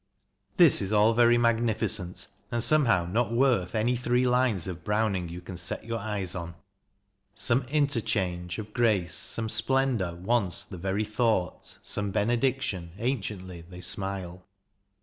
[0.57, 5.41] This is all very magnificent, and somehow not worth any three lines of Browning you
[5.41, 6.55] can set your eyes on:
[7.35, 14.41] Some interchange Of grace, some splendour once the very thought, Some benediction anciently they smile.